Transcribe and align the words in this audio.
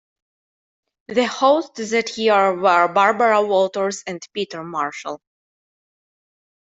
The 1.09 1.27
hosts 1.27 1.91
that 1.91 2.17
year 2.17 2.55
were 2.55 2.87
Barbara 2.91 3.43
Walters 3.45 4.01
and 4.07 4.19
Peter 4.33 4.63
Marshall. 4.63 5.21